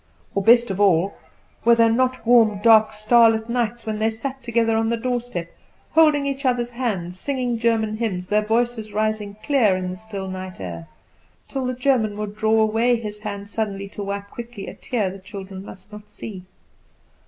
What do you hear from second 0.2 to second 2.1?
Or, best of all, were there